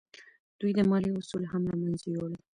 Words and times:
دوی 0.59 0.71
د 0.77 0.79
مالیې 0.89 1.17
اصول 1.19 1.43
هم 1.51 1.61
له 1.69 1.75
منځه 1.81 2.05
یوړل. 2.13 2.33